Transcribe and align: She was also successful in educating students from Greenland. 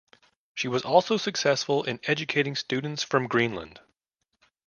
She 0.55 0.67
was 0.67 0.81
also 0.83 1.15
successful 1.15 1.83
in 1.83 1.99
educating 2.05 2.55
students 2.55 3.03
from 3.03 3.27
Greenland. 3.27 3.81